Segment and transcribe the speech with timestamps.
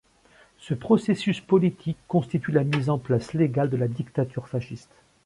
[0.57, 4.89] Ce processus politique constitue la mise en place légale de la dictature fasciste.